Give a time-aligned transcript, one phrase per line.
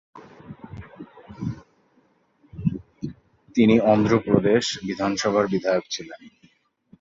[3.55, 6.21] তিনি অন্ধ্রপ্রদেশ বিধানসভার বিধায়ক ছিলেন।